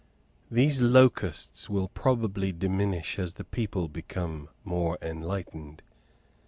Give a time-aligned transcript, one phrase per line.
[0.49, 5.83] These locusts will probably diminish as the people become more enlightened.